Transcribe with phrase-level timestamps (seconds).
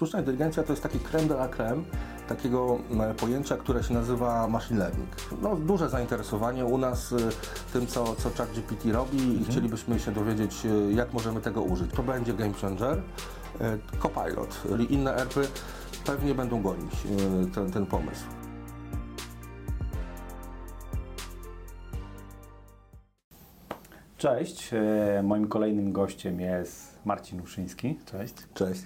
[0.00, 1.82] Sztuczna inteligencja to jest taki creme de la creme
[2.28, 5.08] takiego e, pojęcia, które się nazywa machine learning.
[5.42, 7.16] No, duże zainteresowanie u nas e,
[7.72, 9.44] tym, co, co ChatGPT robi i Mhm.
[9.44, 11.90] chcielibyśmy się dowiedzieć, e, jak możemy tego użyć.
[11.90, 13.02] To będzie game changer,
[13.98, 15.48] Copilot, czyli inne ERPy
[16.06, 16.92] pewnie będą gonić
[17.54, 18.24] ten, ten pomysł.
[24.18, 24.70] Cześć,
[25.22, 27.98] moim kolejnym gościem jest Marcin Uszyński.
[28.06, 28.34] Cześć.
[28.54, 28.82] Cześć.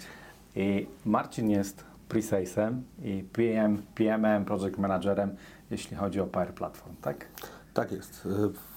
[0.57, 5.37] I Marcin jest pre-salesem i PM, PM-em, project managerem,
[5.71, 7.27] jeśli chodzi o Power Platform, tak?
[7.75, 8.29] Tak jest.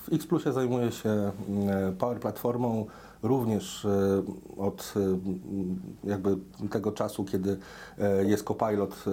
[0.08, 2.86] W X Plusie zajmuję się mm, Power Platformą
[3.24, 4.24] również e,
[4.58, 6.38] od e, m, jakby
[6.70, 7.58] tego czasu, kiedy
[8.00, 9.06] e, jest Copilot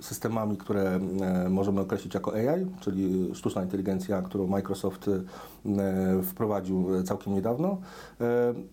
[0.00, 1.00] systemami, które
[1.50, 5.10] możemy określić jako AI, czyli sztuczna inteligencja, którą Microsoft
[6.22, 7.78] wprowadził całkiem niedawno.
[8.20, 8.24] E,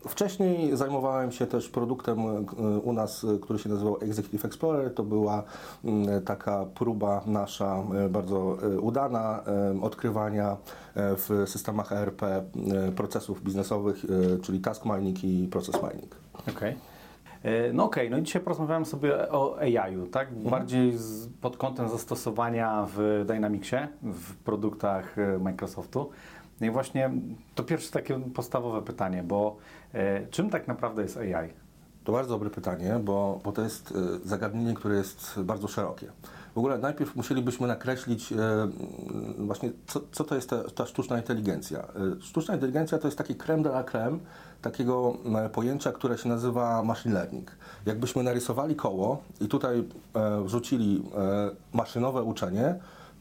[0.08, 2.42] Wcześniej zajmowałem się też produktem e,
[2.80, 4.94] u nas, e, który się nazywał Executive Explorer.
[4.94, 5.44] To była
[5.86, 9.44] mm, taka próba nasza e, bardzo e, udana
[9.78, 10.58] e, odkrywania e,
[11.16, 12.44] w systemach ERP e,
[12.96, 16.16] procesów biznesowych, e, czyli task mining i process mining.
[17.44, 20.34] E, No okej, no i dzisiaj porozmawiamy sobie o AI-u, tak?
[20.50, 26.10] Bardziej z, pod kątem zastosowania w Dynamicsie, w produktach e, Microsoftu.
[26.62, 27.12] No i właśnie
[27.56, 29.58] to pierwsze takie podstawowe pytanie, bo
[29.94, 31.50] e, czym tak naprawdę jest AI?
[32.04, 36.08] To bardzo dobre pytanie, bo, bo to jest e, zagadnienie, które jest bardzo szerokie.
[36.56, 38.38] W ogóle najpierw musielibyśmy nakreślić e,
[39.38, 41.88] właśnie, co, co to jest ta, ta sztuczna inteligencja.
[42.20, 44.18] Sztuczna inteligencja to jest taki creme de la creme
[44.62, 45.18] takiego
[45.54, 47.52] pojęcia, które się nazywa machine learning.
[47.86, 49.84] Jakbyśmy narysowali koło i tutaj
[50.46, 51.04] wrzucili
[51.74, 52.76] maszynowe uczenie,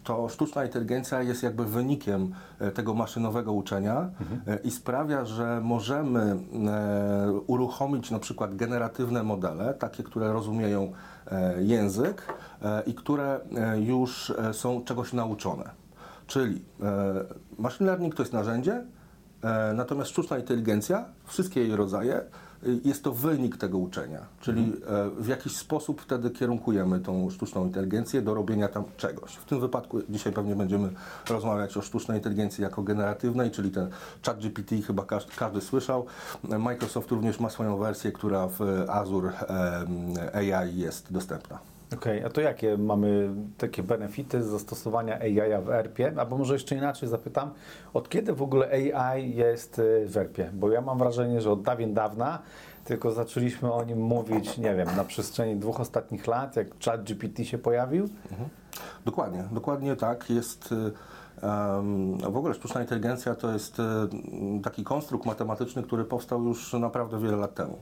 [0.06, 4.10] to sztuczna inteligencja jest jakby wynikiem e, tego maszynowego uczenia
[4.46, 10.92] e, i sprawia, że możemy e, uruchomić na przykład generatywne modele, takie, które rozumieją
[11.58, 12.22] język
[12.86, 13.40] i które
[13.84, 15.70] już są czegoś nauczone.
[16.26, 16.62] Czyli
[17.58, 18.84] machine learning to jest narzędzie,
[19.74, 22.20] natomiast sztuczna inteligencja, wszystkie jej rodzaje,
[22.84, 28.22] jest to wynik tego uczenia, czyli e, w jakiś sposób wtedy kierunkujemy tą sztuczną inteligencję
[28.22, 29.34] do robienia tam czegoś.
[29.34, 30.90] W tym wypadku dzisiaj pewnie będziemy
[31.28, 33.90] rozmawiać o sztucznej inteligencji jako generatywnej, czyli ten
[34.26, 36.06] chat GPT chyba każdy, każdy słyszał.
[36.58, 39.32] Microsoft również ma swoją wersję, która w Azure
[40.34, 41.75] AI jest dostępna.
[41.94, 46.12] Okej, a to jakie mamy takie benefity z zastosowania AI w ERP-ie?
[46.16, 47.50] Albo może jeszcze inaczej zapytam,
[47.94, 50.50] od kiedy w ogóle AI jest y, w ERP-ie?
[50.54, 52.38] Bo ja mam wrażenie, że od dawien dawna,
[52.84, 57.44] tylko zaczęliśmy o nim mówić, nie wiem, na przestrzeni dwóch ostatnich lat, jak chat GPT
[57.44, 58.08] się pojawił.
[59.04, 60.30] Dokładnie, dokładnie tak.
[60.30, 60.92] Jest y,
[62.30, 63.82] w ogóle sztuczna inteligencja to jest y,
[64.62, 67.78] taki konstrukt matematyczny, który powstał już naprawdę wiele lat temu.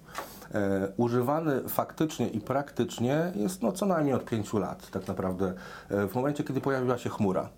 [0.54, 5.52] E, używany faktycznie i praktycznie jest no, co najmniej od pięciu lat, tak naprawdę,
[5.90, 7.48] e, w momencie, kiedy pojawiła się chmura.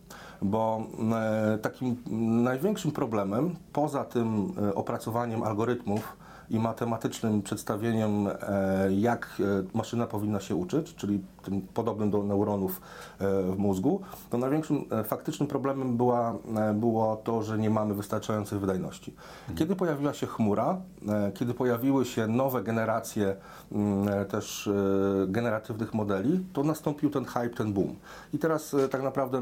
[0.43, 1.97] Bo e, takim
[2.45, 6.17] największym problemem, poza tym opracowaniem algorytmów,
[6.51, 8.33] i matematycznym przedstawieniem, e,
[8.93, 9.45] jak e,
[9.79, 12.81] maszyna powinna się uczyć, czyli tym podobnym do neuronów
[13.19, 16.35] e, w mózgu, to największym faktycznym problemem była,
[16.75, 19.15] było to, że nie mamy wystarczającej wydajności.
[19.55, 20.77] Kiedy pojawiła się chmura,
[21.35, 23.37] kiedy pojawiły się nowe generacje
[23.73, 24.71] mm, też
[25.29, 27.97] generatywnych modeli, to nastąpił ten hype, ten boom.
[28.35, 29.41] I teraz tak naprawdę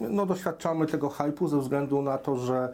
[0.00, 2.72] no, doświadczamy tego hype'u ze względu na to, że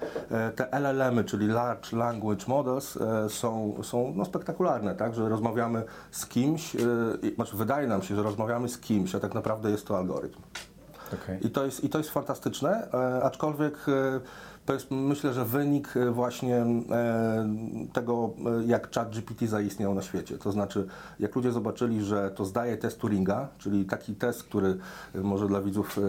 [0.56, 3.28] te LLM-y, czyli Large Language Models, e,
[3.74, 5.14] są, są no, spektakularne, tak?
[5.14, 6.76] że rozmawiamy z kimś,
[7.22, 10.38] i- znaczy wydaje nam się, że rozmawiamy z kimś, a tak naprawdę jest to algorytm.
[11.14, 11.46] Okej.
[11.46, 14.20] I to jest, i to jest fantastyczne, e, aczkolwiek e,
[14.66, 17.48] to jest myślę, że wynik właśnie e,
[17.92, 18.30] tego,
[18.66, 20.38] jak chat GPT zaistniał na świecie.
[20.38, 20.86] To znaczy,
[21.20, 24.76] jak ludzie zobaczyli, że to zdaje test Turinga, czyli taki test, który
[25.14, 26.00] może dla widzów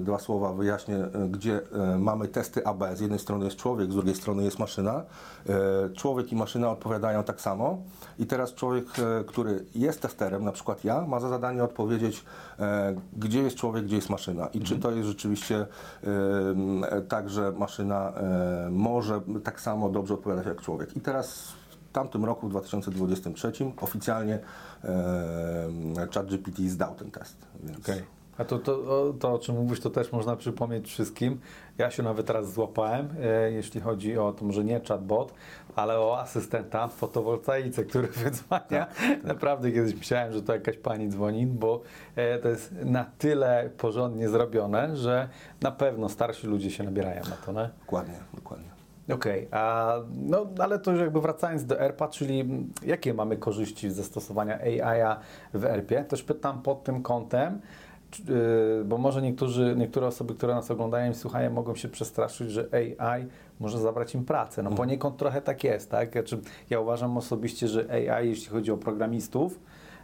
[0.00, 0.98] dwa słowa wyjaśnię,
[1.30, 1.60] gdzie
[1.98, 2.84] mamy testy AB.
[2.94, 5.02] Z jednej strony jest człowiek, z drugiej strony jest maszyna.
[5.48, 7.78] E, Człowiek i maszyna odpowiadają tak samo.
[8.18, 12.24] I teraz człowiek, e, który jest testerem, na przykład ja, ma za zadanie odpowiedzieć,
[12.58, 14.46] e, gdzie jest człowiek, gdzie jest maszyna.
[14.46, 15.66] I czy to jest rzeczywiście
[17.08, 18.12] tak, że maszyna
[18.70, 20.96] może tak samo dobrze odpowiadać jak człowiek.
[20.96, 21.52] I teraz
[21.88, 24.38] w tamtym roku, w 2023, oficjalnie
[24.84, 27.36] e, ChatGPT zdał ten test.
[27.64, 28.02] Więc Okej.
[28.38, 31.40] A to, to, o- to, o czym mówisz, to też można przypomnieć wszystkim.
[31.78, 35.34] Ja się nawet teraz złapałem, e, jeśli chodzi o to może nie chatbot,
[35.76, 38.86] ale o asystenta w fotowoltaice, który wydzwania.
[39.24, 41.80] Naprawdę kiedyś myślałem, że to jakaś pani dzwoni, bo
[42.16, 45.28] e, to jest na tyle porządnie zrobione, że
[45.62, 47.70] na pewno starsi ludzie się nabierają na to, nie?
[47.80, 48.76] Dokładnie, dokładnie.
[49.14, 54.04] Okej, a no ale to już jakby wracając do ERPA, czyli jakie mamy korzyści ze
[54.04, 55.16] stosowania AI
[55.54, 56.04] w ERPie?
[56.04, 57.60] Też pytam pod tym kątem,
[58.84, 63.26] bo może niektórzy, niektóre osoby, które nas oglądają i słuchają, mogą się przestraszyć, że AI
[63.60, 64.62] może zabrać im pracę.
[64.62, 66.12] No poniekąd trochę tak jest, tak?
[66.12, 66.38] Znaczy,
[66.70, 69.60] ja uważam osobiście, że AI, jeśli chodzi o programistów,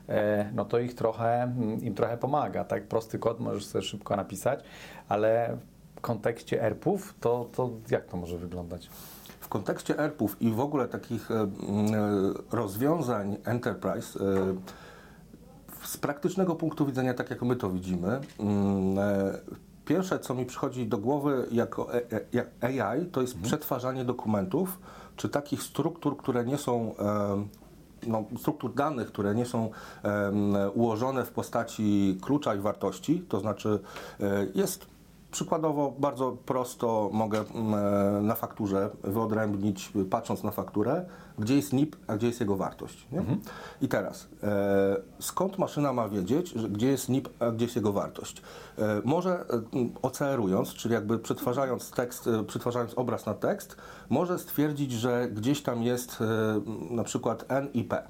[0.08, 2.86] e, no to ich trochę, mm, im trochę pomaga, tak?
[2.86, 4.64] Prosty kod możesz sobie szybko napisać,
[5.08, 5.56] ale
[5.96, 8.90] w kontekście ERP-ów, to, to jak to może wyglądać?
[9.40, 11.50] W kontekście ERP-ów i w ogóle takich e, m,
[11.94, 14.18] e, rozwiązań enterprise,
[15.84, 19.38] z praktycznego punktu widzenia, tak jak my to widzimy, mm, e,
[19.84, 22.02] pierwsze, co mi przychodzi do głowy jako e-
[22.62, 24.78] e- AI, to jest przetwarzanie dokumentów,
[25.16, 26.94] czy takich struktur, które nie są
[28.06, 29.70] no, struktur danych, które nie są
[30.02, 33.78] em, ułożone w postaci klucza i wartości, to znaczy
[34.20, 34.86] e, jest
[35.32, 37.74] przykładowo bardzo prosto mogę mm,
[38.18, 41.06] e, na fakturze wyodrębnić, patrząc na fakturę,
[41.38, 43.06] gdzie jest NIP, a gdzie jest jego wartość.
[43.12, 43.22] Nie?
[43.80, 47.92] I teraz, e, skąd maszyna ma wiedzieć, że gdzie jest NIP, a gdzie jest jego
[47.92, 48.42] wartość?
[48.78, 49.44] E, może
[50.02, 53.76] OCR-ując, czyli jakby przetwarzając tekst, przetwarzając obraz na tekst,
[54.10, 56.18] może stwierdzić, że gdzieś tam jest
[56.90, 58.02] na przykład N i P.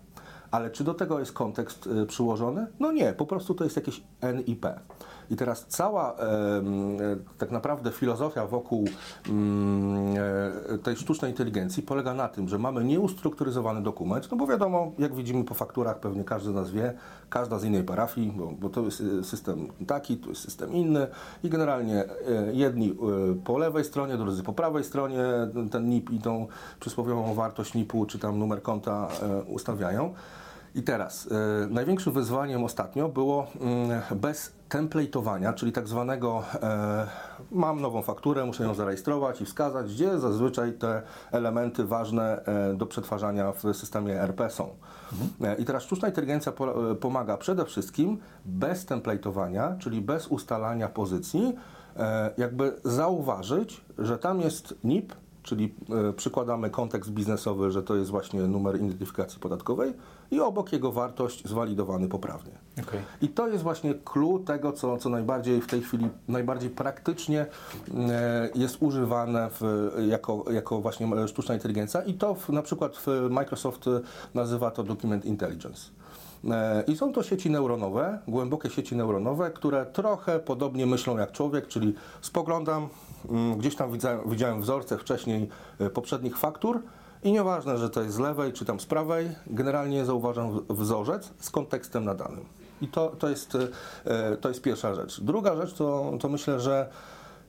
[0.51, 2.67] Ale czy do tego jest kontekst przyłożony?
[2.81, 4.03] No nie, po prostu to jest jakieś
[4.35, 4.67] NIP.
[4.67, 4.67] I
[5.37, 6.17] teraz cała e,
[7.39, 8.85] tak naprawdę filozofia wokół
[9.29, 10.15] mm,
[10.75, 15.15] e, tej sztucznej inteligencji polega na tym, że mamy nieustrukturyzowany dokument, no bo wiadomo, jak
[15.15, 16.95] widzimy po fakturach, pewnie każdy z nas wie,
[17.31, 21.07] każda z innej parafii, bo, bo to jest y, system taki, to jest system inny
[21.45, 22.95] i generalnie e, jedni e,
[23.45, 25.23] po lewej stronie, drudzy po prawej stronie
[25.71, 26.47] ten NIP i tą
[26.81, 30.15] przysłowiową wartość NIP-u czy tam numer konta e, ustawiają.
[30.75, 31.29] I teraz,
[31.63, 37.07] e, największym wyzwaniem ostatnio było mm, bez template'owania, czyli tak zwanego e,
[37.51, 41.03] mam nową fakturę, muszę ją zarejestrować i wskazać, gdzie zazwyczaj te
[41.33, 44.69] elementy ważne e, do przetwarzania w systemie ERP są.
[45.41, 50.89] E, I teraz sztuczna inteligencja po, e, pomaga przede wszystkim bez template'owania, czyli bez ustalania
[50.89, 51.55] pozycji,
[51.97, 55.75] e, jakby zauważyć, że tam jest NIP, czyli
[56.09, 59.93] e, przykładamy kontekst biznesowy, że to jest właśnie numer identyfikacji podatkowej
[60.31, 62.53] i obok jego wartość zwalidowany poprawnie.
[62.83, 63.01] Okej.
[63.23, 67.47] I to jest właśnie clue tego, co, co najbardziej w tej chwili, najbardziej praktycznie
[68.11, 73.07] e, jest używane w, jako, jako właśnie sztuczna inteligencja i to w, na przykład w
[73.31, 73.85] Microsoft
[74.35, 75.91] nazywa to Document Intelligence.
[76.51, 81.67] E, I są to sieci neuronowe, głębokie sieci neuronowe, które trochę podobnie myślą jak człowiek,
[81.67, 82.89] czyli spoglądam,
[83.57, 85.49] gdzieś tam widziałem, widziałem wzorce wcześniej
[85.79, 86.83] e, poprzednich faktur
[87.23, 91.51] i nieważne, że to jest z lewej czy tam z prawej, generalnie zauważam wzorzec z
[91.51, 92.45] kontekstem nadanym.
[92.81, 93.59] I to, to, jest,
[94.05, 95.21] e, to jest pierwsza rzecz.
[95.21, 96.89] Druga rzecz to, to myślę, że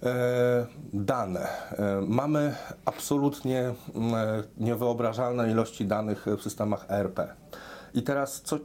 [0.03, 1.39] E, dane.
[1.39, 2.55] E, mamy
[2.85, 7.19] absolutnie mm, e, niewyobrażalne ilości danych w systemach ERP.
[7.93, 8.57] I teraz, co,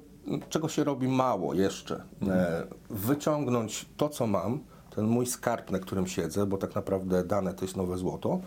[0.48, 2.04] czego się robi mało jeszcze?
[2.28, 4.60] E, wyciągnąć to, co mam,
[4.98, 8.40] ten mój skarb, na którym siedzę, bo tak naprawdę dane to jest nowe złoto,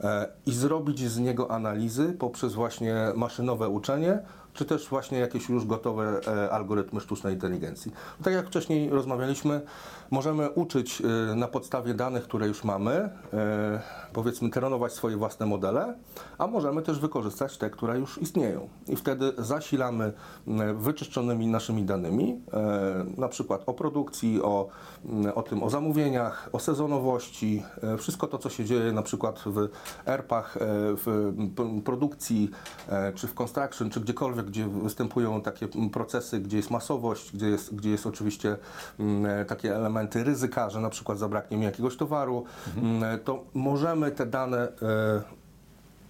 [0.00, 4.18] e, i zrobić z niego analizy poprzez właśnie maszynowe uczenie,
[4.54, 7.92] czy też właśnie jakieś już gotowe e, algorytmy sztucznej inteligencji.
[8.22, 9.60] Tak jak wcześniej rozmawialiśmy,
[10.10, 13.10] możemy uczyć e, na podstawie danych, które już mamy, e,
[14.12, 15.94] powiedzmy trenować swoje własne modele,
[16.38, 18.68] a możemy też wykorzystać te, które już istnieją.
[18.88, 20.12] I wtedy zasilamy
[20.48, 22.40] m, wyczyszczonymi naszymi danymi,
[23.16, 24.68] na przykład o produkcji, o,
[25.34, 27.62] o tym, o zamówieniach, o sezonowości,
[27.98, 29.68] wszystko to, co się dzieje na przykład w
[30.06, 31.32] ERP-ach, w
[31.84, 32.50] produkcji,
[33.14, 37.90] czy w construction, czy gdziekolwiek, gdzie występują takie procesy, gdzie jest masowość, gdzie jest, gdzie
[37.90, 38.56] jest oczywiście
[39.46, 42.44] takie elementy ryzyka, że na przykład zabraknie mi jakiegoś towaru,
[42.76, 45.37] m, to możemy te dane e,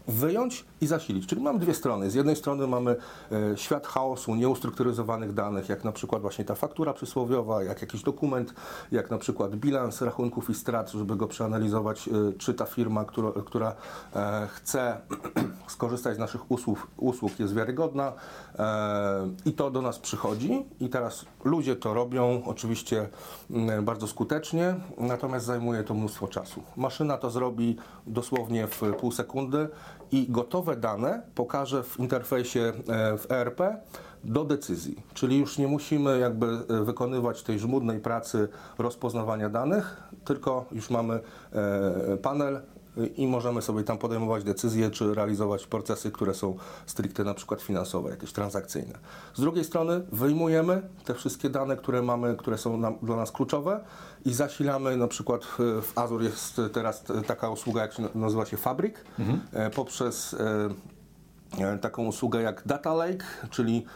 [0.09, 1.27] wyjąć i zasilić.
[1.27, 2.11] Czyli mamy dwie strony.
[2.11, 2.97] Z jednej strony mamy
[3.33, 8.55] e, świat chaosu, nieustrukturyzowanych danych, jak na przykład właśnie ta faktura przysłowiowa, jak jakiś dokument,
[8.93, 13.33] jak na przykład bilans rachunków i strat, żeby go przeanalizować, e, czy ta firma, która,
[13.47, 13.75] która
[14.17, 15.01] e, chce
[15.67, 18.13] skorzystać z naszych usług, usług jest wiarygodna
[19.45, 23.09] i to do nas przychodzi i teraz ludzie to robią oczywiście
[23.51, 26.63] mm, bardzo skutecznie, natomiast zajmuje to mnóstwo czasu.
[26.77, 29.69] Maszyna to zrobi dosłownie w pół sekundy
[30.13, 32.73] i gotowe dane pokaże w interfejsie e,
[33.19, 33.61] w ERP
[34.25, 35.03] do decyzji.
[35.15, 38.49] Czyli już nie musimy jakby e, wykonywać tej żmudnej pracy
[38.79, 41.21] rozpoznawania danych, tylko już mamy
[41.53, 42.61] e, panel
[43.17, 48.11] i możemy sobie tam podejmować decyzje, czy realizować procesy, które są stricte na przykład finansowe,
[48.11, 48.99] jakieś transakcyjne.
[49.35, 53.85] Z drugiej strony wyjmujemy te wszystkie dane, które mamy, które są nam, dla nas kluczowe
[54.25, 58.57] i zasilamy na przykład w, w Azure jest teraz taka usługa, jak się nazywa się
[58.57, 58.95] Fabric,
[59.53, 60.69] e, poprzez e,
[61.59, 63.87] e, taką usługę jak Data Lake, czyli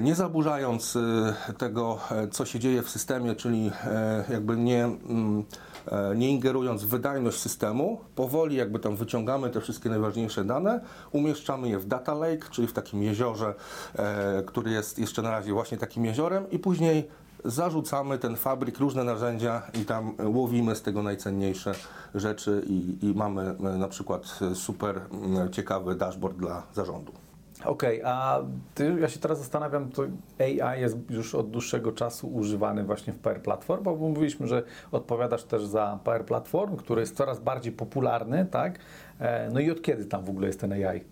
[0.00, 5.44] nie zaburzając e, tego, e, co się dzieje w systemie, czyli e, jakby nie, mm,
[5.86, 10.80] e, nie ingerując w wydajność systemu, powoli jakby tam wyciągamy te wszystkie najważniejsze dane,
[11.12, 13.54] umieszczamy je w Data Lake, czyli w takim jeziorze,
[13.94, 17.08] e, który jest jeszcze na razie właśnie takim jeziorem i później
[17.44, 21.74] zarzucamy ten fabryk, różne narzędzia i tam łowimy z tego najcenniejsze
[22.14, 27.25] rzeczy i, i mamy e, na przykład super mm, ciekawy dashboard dla zarządu.
[27.64, 28.40] Okej, a
[28.74, 30.02] ty, ja się teraz zastanawiam, to
[30.40, 35.44] AI jest już od dłuższego czasu używany właśnie w PR Platform, bo mówiliśmy, że odpowiadasz
[35.44, 38.78] też za PR Platform, który jest coraz bardziej popularny, tak?
[39.20, 41.04] E, No i od kiedy tam w ogóle jest ten AI?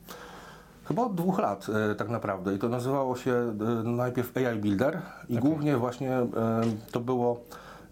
[0.84, 5.02] Chyba od dwóch lat e, tak naprawdę i to nazywało się e, najpierw AI Builder
[5.28, 6.26] i głównie właśnie e,
[6.92, 7.40] to było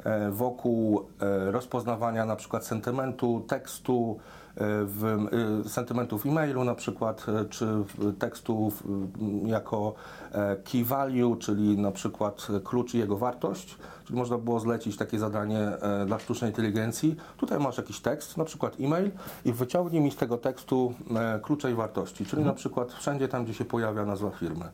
[0.05, 4.19] e, wokół e, rozpoznawania na przykład sentymentu, tekstu,
[4.57, 5.27] w,
[5.65, 9.95] e, sentymentu w e-mailu na przykład, e, czy w- tekstu w, m, jako
[10.33, 15.19] e, key value, czyli na przykład klucz i jego wartość, czyli można było zlecić takie
[15.19, 17.17] zadanie e, dla sztucznej inteligencji.
[17.37, 19.11] Tutaj masz jakiś tekst, na przykład e-mail
[19.45, 23.45] i wyciągnij mi z tego tekstu e, klucze i wartości, czyli na przykład wszędzie tam,
[23.45, 24.65] gdzie się pojawia nazwa firmy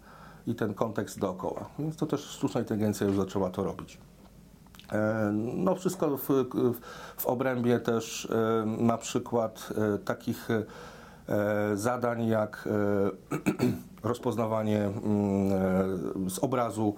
[0.47, 1.67] i ten kontekst dookoła.
[1.79, 3.99] Więc to też sztuczna inteligencja już zaczęła to robić.
[4.93, 6.29] E, No wszystko w,
[7.17, 10.49] w, obrębie też e, na przykład e, takich
[11.75, 12.69] zadań jak
[14.03, 16.95] rozpoznawanie mm, z obrazu.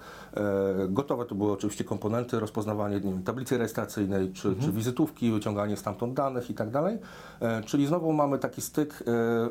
[0.88, 6.14] Gotowe to były oczywiście komponenty, rozpoznawanie nie wiem, tablicy rejestracyjnej czy, czy wizytówki, wyciąganie stamtąd
[6.14, 6.98] danych i tak dalej.
[7.66, 9.04] Czyli znowu mamy taki styk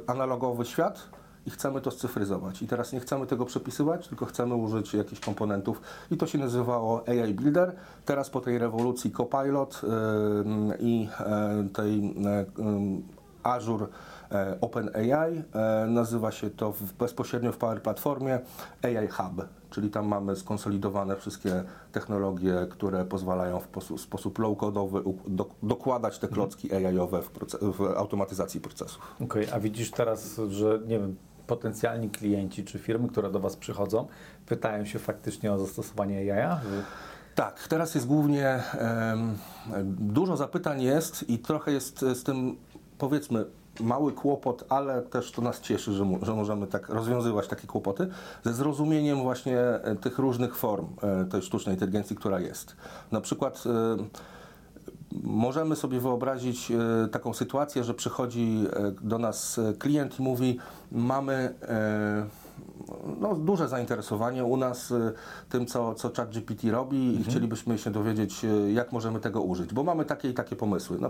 [0.07, 1.09] analogowy świat,
[1.45, 2.61] i chcemy to scyfryzować.
[2.61, 5.81] I teraz nie chcemy tego przepisywać, tylko chcemy użyć jakichś komponentów
[6.11, 7.75] i to się nazywało AI Builder.
[8.05, 9.81] Teraz po tej rewolucji Copilot
[10.79, 11.09] i
[11.73, 12.15] tej
[13.43, 13.87] Azure
[14.31, 18.39] e, OpenAI e, nazywa się to bezpośrednio w Power Platformie
[18.83, 25.13] AI Hub, czyli tam mamy skonsolidowane wszystkie technologie, które pozwalają w sposób low-codowy
[25.63, 27.29] dokładać te klocki AI-owe w,
[27.61, 29.15] w automatyzacji procesów.
[29.21, 31.15] Okej, a widzisz teraz, że nie wiem,
[31.49, 34.07] potencjalni klienci czy firmy, które do Was przychodzą,
[34.45, 36.25] pytają się faktycznie o zastosowanie?
[36.63, 36.83] Że-
[37.35, 39.37] Tak, teraz jest głównie em,
[39.97, 42.55] dużo zapytań jest i trochę jest z tym
[42.97, 43.45] powiedzmy
[43.79, 48.07] mały kłopot, ale też to nas cieszy, że, że możemy tak rozwiązywać takie kłopoty
[48.43, 52.75] ze zrozumieniem właśnie e, tych różnych form e, tej sztucznej inteligencji, która jest.
[53.11, 53.63] Na przykład
[55.23, 60.59] możemy sobie wyobrazić e, taką sytuację, że przychodzi e, do nas e, klient i mówi:
[60.91, 61.53] Mamy
[63.19, 64.93] no, duże zainteresowanie u nas
[65.49, 70.05] tym, co, co ChatGPT robi i chcielibyśmy się dowiedzieć, jak możemy tego użyć, bo mamy
[70.05, 70.97] takie i takie pomysły.
[71.01, 71.09] No,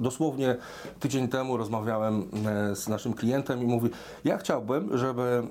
[0.00, 0.56] dosłownie
[1.00, 2.24] tydzień temu rozmawiałem
[2.74, 3.90] z naszym klientem i mówi:
[4.24, 5.42] Ja chciałbym, żeby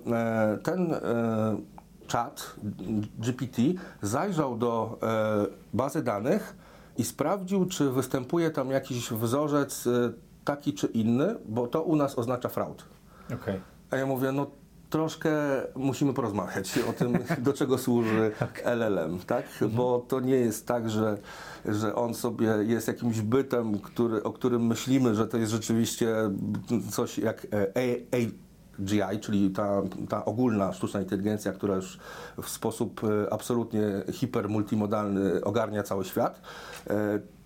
[0.63, 0.93] ten
[2.07, 2.55] czat
[3.17, 3.61] GPT
[4.01, 4.99] zajrzał do
[5.73, 6.64] bazy danych
[6.97, 10.13] i sprawdził, czy występuje tam jakiś wzorzec e,
[10.45, 12.85] taki czy inny, bo to u nas oznacza fraud.
[13.33, 13.61] Okej.
[13.91, 14.47] A ja mówię, no
[14.89, 15.31] troszkę
[15.75, 18.31] musimy porozmawiać o tym, do czego służy
[18.63, 19.45] LLM, tak?
[19.71, 21.17] Bo to nie jest tak, że,
[21.65, 26.15] że on sobie jest jakimś bytem, który, o którym myślimy, że to jest rzeczywiście
[26.91, 27.47] coś jak
[28.79, 31.99] e, AGI, czyli ta, ta ogólna sztuczna inteligencja, która już
[32.41, 36.41] w sposób e, absolutnie hipermultimodalny ogarnia cały świat.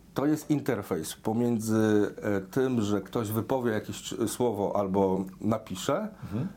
[0.10, 6.08] E, To jest interfejs pomiędzy e, tym, że ktoś wypowie jakieś c- słowo albo napisze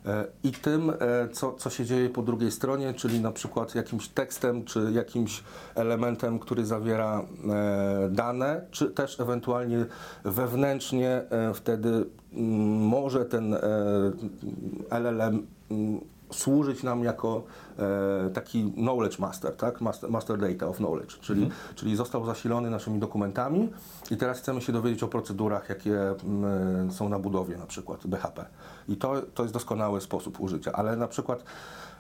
[0.07, 0.95] e, i tym, e,
[1.33, 5.43] co, co się dzieje po drugiej stronie, czyli na przykład jakimś tekstem, czy jakimś
[5.75, 9.87] elementem, który zawiera e, dane, czy też ewentualnie
[10.25, 11.89] wewnętrznie e, wtedy
[12.33, 13.61] mm, może ten e,
[14.91, 16.01] LLM mm,
[16.33, 17.43] służyć nam jako
[17.79, 19.81] e, taki knowledge master, tak?
[19.81, 23.69] master, master data of knowledge, czyli, czyli został zasilony naszymi dokumentami
[24.11, 28.45] i teraz chcemy się dowiedzieć o procedurach, jakie mm, są na budowie, na przykład BHP.
[28.89, 31.45] I to, to jest doskonały sposób użycia, ale na przykład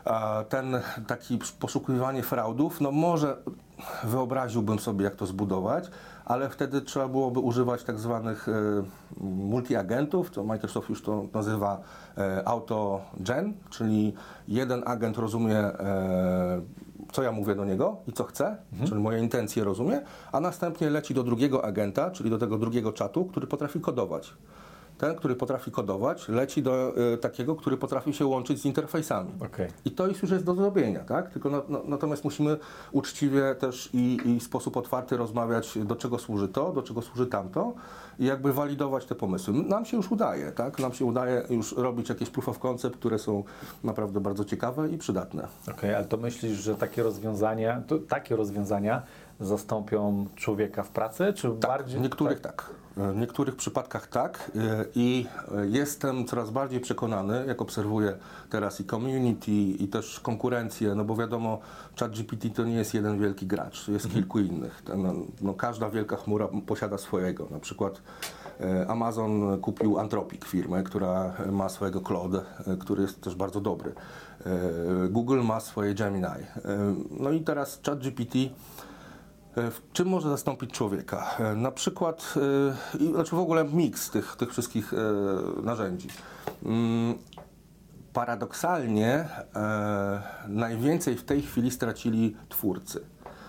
[0.04, 3.36] a, ten taki poszukiwanie fraudów, no może
[4.04, 5.90] wyobraziłbym sobie, jak to zbudować,
[6.24, 8.52] ale wtedy trzeba byłoby używać tak zwanych e,
[9.20, 11.80] multiagentów, to Microsoft już to nazywa
[12.18, 14.14] e, auto-gen, czyli
[14.48, 16.60] jeden agent rozumie e,
[17.12, 20.00] co ja mówię do niego i co chcę, czyli moje intencje rozumie,
[20.32, 24.34] a następnie leci do drugiego agenta, czyli do tego drugiego czatu, który potrafi kodować.
[24.98, 29.30] Ten, który potrafi kodować, leci do e, takiego, który potrafi się łączyć z interfejsami.
[29.46, 29.68] Okej.
[29.84, 31.30] I to już jest do zrobienia, tak?
[31.30, 32.56] Tylko na, na, natomiast musimy
[32.92, 37.26] uczciwie też i, i w sposób otwarty rozmawiać, do czego służy to, do czego służy
[37.26, 37.72] tamto
[38.18, 39.54] i jakby walidować te pomysły.
[39.54, 40.78] Nam się już udaje, tak?
[40.78, 43.44] Nam się udaje już robić jakieś proof of concept, które są
[43.84, 45.48] naprawdę bardzo ciekawe i przydatne.
[45.70, 49.02] Okej, ale to myślisz, że takie rozwiązania, to, takie rozwiązania
[49.42, 51.98] zastąpią człowieka w pracy, czy bardziej...
[51.98, 52.70] W niektórych tak.
[52.96, 55.26] W niektórych przypadkach tak e, i
[55.64, 58.16] jestem coraz bardziej przekonany, jak obserwuję
[58.50, 61.58] teraz i community i też konkurencję, no bo wiadomo,
[62.00, 64.82] ChatGPT to nie jest jeden wielki gracz, jest kilku innych.
[64.96, 67.48] No, no, każda wielka chmura posiada swojego.
[67.50, 68.02] Na przykład
[68.60, 73.92] e, Amazon kupił Anthropic firmę, która ma swojego Claude, e, który jest też bardzo dobry.
[75.10, 76.26] Google ma swoje Gemini.
[77.20, 78.34] No i teraz ChatGPT
[79.92, 81.30] czym może zastąpić człowieka?
[81.38, 82.34] E, Na przykład,
[83.00, 84.96] e, znaczy w ogóle miks tych, tych wszystkich e,
[85.62, 86.08] narzędzi.
[86.64, 87.14] Mm,
[88.12, 93.04] Paradoksalnie e, najwięcej w tej chwili stracili twórcy.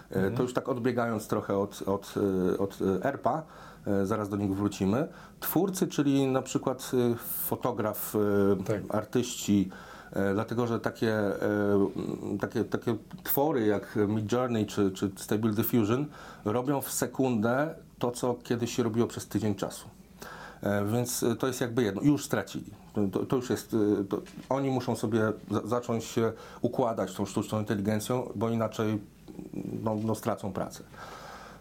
[0.10, 2.14] E, To już tak odbiegając trochę od, od,
[2.54, 3.44] e, od e, ERPA,
[3.88, 5.08] e, zaraz do nich wrócimy.
[5.40, 7.16] Twórcy, czyli na przykład e,
[7.48, 8.96] fotograf, e, Tak.
[8.96, 9.93] artyści, e,
[10.34, 11.38] dlatego że takie, e,
[12.42, 16.06] takie, takie twory jak Midjourney czy, czy Stable Diffusion
[16.46, 19.88] robią w sekundę to, co kiedyś się robiło przez tydzień czasu.
[20.64, 22.02] E, Więc e, to jest jakby jedno.
[22.02, 22.72] Już stracili.
[23.12, 23.74] To, to, już jest.
[23.74, 29.02] e, To, oni muszą sobie za, zacząć się układać tą sztuczną inteligencją, bo inaczej
[29.84, 30.84] no, no, stracą pracę.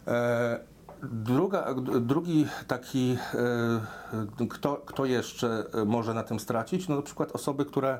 [0.07, 0.73] E,
[1.13, 3.17] Druga, drugi taki,
[4.41, 6.89] e, kto, kto jeszcze może na tym stracić?
[6.89, 7.99] No na przykład osoby, które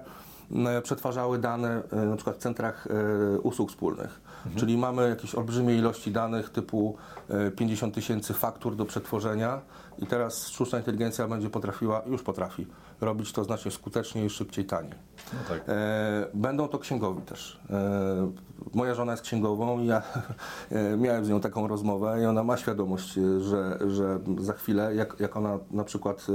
[0.83, 4.21] przetwarzały dane e, na przykład w centrach e, usług wspólnych.
[4.57, 6.97] Czyli mamy jakieś olbrzymie ilości danych typu
[7.29, 9.61] e, 50 tysięcy faktur do przetworzenia
[10.03, 12.67] i teraz sztuczna inteligencja będzie potrafiła, już potrafi,
[13.01, 14.95] robić to znacznie skuteczniej, szybciej, taniej.
[15.33, 15.63] No tak.
[15.69, 17.61] E, Będą to księgowi też.
[17.71, 18.33] E,
[18.75, 20.03] Moja żona jest księgową i ja
[20.71, 24.95] e, miałem z nią taką rozmowę i ona ma świadomość, e, że, że za chwilę,
[24.95, 26.27] jak, jak ona na przykład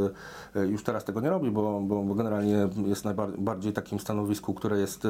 [0.55, 4.79] e, już teraz tego nie robi, bo, bo bo generalnie jest najbardziej takim stanowisku, które
[4.79, 5.07] jest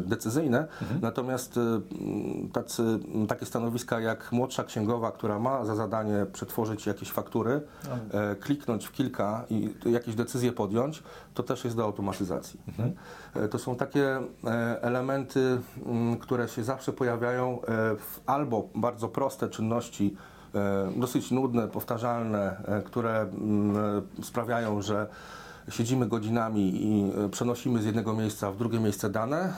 [0.00, 0.66] decyzyjne,
[1.02, 2.82] natomiast e, m, tacy,
[3.28, 8.92] takie stanowiska jak młodsza księgowa, która ma za zadanie przetworzyć jakieś faktury, e, kliknąć w
[8.92, 11.02] kilka i jakieś decyzje podjąć,
[11.34, 12.60] to też jest do automatyzacji.
[13.34, 14.22] E, To są takie e,
[14.82, 17.64] elementy, m, które się zawsze pojawiają e,
[17.96, 20.16] w albo bardzo proste czynności,
[20.54, 25.06] e, dosyć nudne, powtarzalne, które m, e, sprawiają, że
[25.68, 29.52] siedzimy godzinami i przenosimy z jednego miejsca w drugie miejsce dane.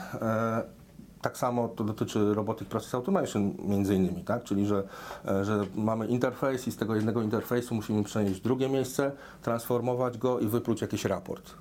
[1.21, 4.43] Tak samo to dotyczy Robotic Process Automation między innymi, tak?
[4.43, 4.83] czyli że,
[5.27, 10.17] e, że mamy interfejs i z tego jednego interfejsu musimy przenieść w drugie miejsce, transformować
[10.17, 11.53] go i wypluć jakiś raport.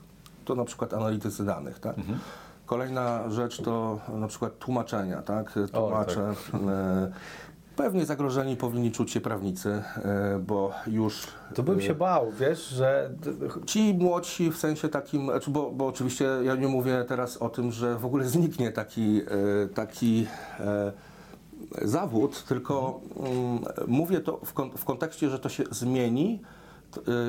[0.44, 1.78] To na przykład analitycy danych.
[1.78, 1.96] Tak?
[2.66, 5.22] Kolejna rzecz to na przykład tłumaczenia.
[5.22, 5.58] Tak?
[5.72, 6.34] Tłumacze.
[6.68, 7.12] E,
[7.78, 12.68] pewnie zagrożeni powinni czuć się prawnicy, e, bo już To bym e, się bał, wiesz,
[12.68, 13.10] że...
[13.66, 17.72] Ci młodsi w sensie takim, znaczy, bo, bo oczywiście ja nie mówię teraz o tym,
[17.72, 20.26] że w ogóle zniknie taki, e, taki
[21.82, 26.40] zawód, tylko mm, mówię to w, kon, w kontekście, że to się zmieni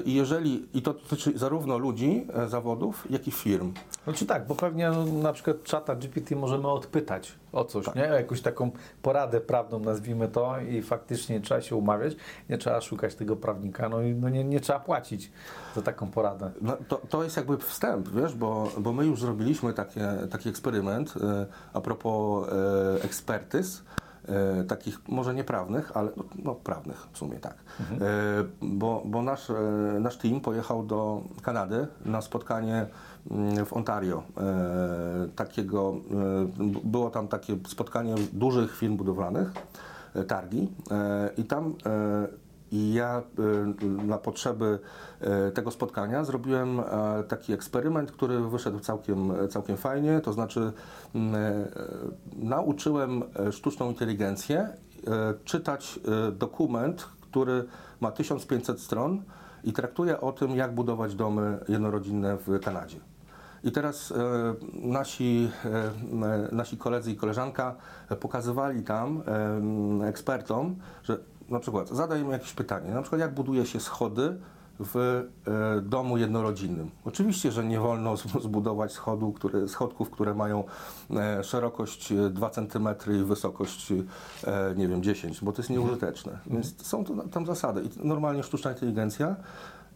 [0.06, 3.74] i jeżeli, i to dotyczy zarówno ludzi, e, zawodów, jak i firm.
[4.08, 8.10] No czy tak, bo pewnie no, na przykład czata GPT możemy odpytać o coś, nie?
[8.10, 12.16] O jakąś taką poradę prawną, nazwijmy to i faktycznie nie trzeba się umawiać,
[12.50, 15.32] nie trzeba szukać tego prawnika, no i no nie, nie trzeba płacić
[15.76, 16.52] za taką poradę.
[16.62, 21.14] No, to, to jest jakby wstęp, wiesz, bo, bo my już zrobiliśmy takie, taki eksperyment
[21.24, 23.84] e, a propos e, ekspertyz,
[24.28, 27.54] e, takich może nieprawnych, ale no, no, prawnych w sumie tak.
[27.54, 27.96] E,
[28.62, 29.54] bo bo nasz, e,
[30.00, 32.86] nasz team pojechał do Kanady na spotkanie
[33.32, 34.24] mm, w Ontario.
[34.38, 39.52] E, takiego, e, było tam takie spotkanie dużych firm budowlanych,
[40.28, 40.68] targi
[41.38, 41.74] i tam
[42.72, 43.22] i ja
[43.82, 44.80] y, na potrzeby
[45.48, 46.84] y, tego spotkania zrobiłem e,
[47.28, 50.20] taki eksperyment, który wyszedł całkiem, całkiem fajnie.
[50.20, 50.72] To znaczy,
[51.16, 51.68] mm, e,
[52.36, 54.70] nauczyłem e, sztuczną inteligencję
[55.46, 56.00] czytać
[56.34, 57.66] dokument, który
[58.00, 59.24] ma 1500 stron
[59.64, 63.00] i traktuje o tym, jak budować domy jednorodzinne w Kanadzie.
[63.64, 64.14] I teraz
[64.74, 65.52] nasi,
[66.52, 67.76] nasi koledzy i koleżanka
[68.20, 69.24] pokazywali tam
[70.04, 74.38] ekspertom, że na przykład zadaj im jakieś pytanie, na przykład jak buduje się schody
[74.80, 76.92] w e, domu jednorodzinnym.
[77.06, 80.64] Oczywiście, że nie wolno zbudować schodu, które, schodków, które mają
[81.12, 82.88] e, szerokość e, 2 cm
[83.22, 83.96] i wysokość e,
[84.76, 86.40] nie wiem 10, bo to jest nieużyteczne.
[86.48, 87.82] Więc są to tam zasady.
[87.84, 89.36] I normalnie sztuczna inteligencja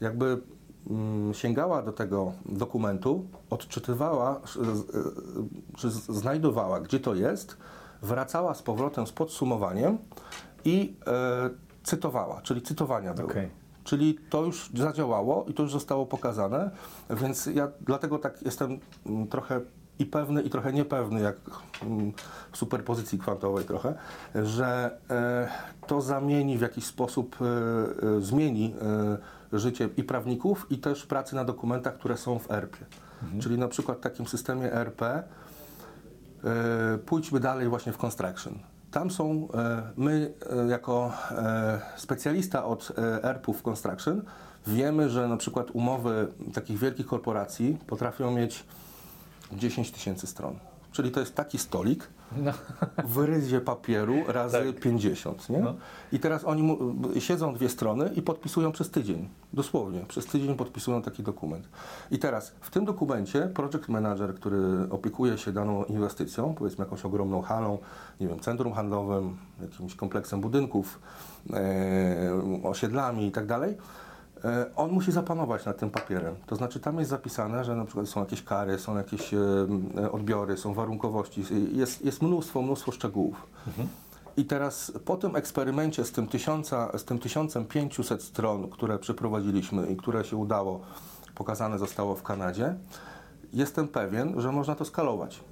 [0.01, 0.41] jakby
[0.89, 4.39] mm, sięgała do tego dokumentu, odczytywała, e,
[5.77, 7.57] czy znajdowała, gdzie to jest,
[8.01, 9.97] wracała z powrotem z podsumowaniem
[10.65, 11.49] i e,
[11.83, 13.29] cytowała, czyli cytowania były.
[13.29, 13.49] Okej.
[13.83, 16.71] Czyli to już zadziałało i to już zostało pokazane,
[17.09, 19.61] więc ja dlatego tak jestem mm, trochę
[19.99, 21.35] i pewny, i trochę niepewny, jak
[21.81, 22.13] mm,
[22.51, 23.93] w superpozycji kwantowej trochę,
[24.35, 25.47] że e,
[25.87, 27.45] to zamieni w jakiś sposób, e,
[28.17, 28.75] e, zmieni
[29.53, 32.85] życie i prawników, i też pracy na dokumentach, które są w ERP-ie.
[33.41, 35.01] Czyli na przykład w takim systemie ERP
[37.05, 38.59] pójdźmy dalej właśnie w construction.
[38.93, 42.91] Tam są, e, my e, jako e, specjalista od
[43.23, 44.21] ERP-ów construction
[44.67, 48.63] wiemy, że na przykład umowy takich wielkich korporacji potrafią mieć
[49.51, 50.55] 10 tysięcy stron.
[50.91, 52.51] Czyli to jest taki stolik No.
[53.03, 54.81] w ryzie papieru razy Tak.
[54.81, 55.59] 50, nie?
[55.59, 55.73] No.
[56.11, 56.77] I teraz oni mu,
[57.19, 59.29] siedzą dwie strony i podpisują przez tydzień.
[59.53, 61.69] Dosłownie, przez tydzień podpisują taki dokument.
[62.11, 67.41] I teraz w tym dokumencie project manager, który opiekuje się daną inwestycją, powiedzmy jakąś ogromną
[67.41, 67.77] halą,
[68.19, 70.99] nie wiem, centrum handlowym, jakimś kompleksem budynków,
[71.53, 72.31] e,
[72.63, 73.77] osiedlami i tak dalej,
[74.75, 76.35] on musi zapanować nad tym papierem.
[76.45, 79.37] To znaczy tam jest zapisane, że na przykład są jakieś kary, są jakieś e,
[79.97, 83.47] e, odbiory, są warunkowości, jest, jest mnóstwo, mnóstwo szczegółów.
[84.37, 89.95] I teraz po tym eksperymencie z tym, tysiąca, z tym 1500 stron, które przeprowadziliśmy i
[89.95, 90.81] które się udało,
[91.35, 92.75] pokazane zostało w Kanadzie,
[93.53, 95.43] jestem pewien, że można to skalować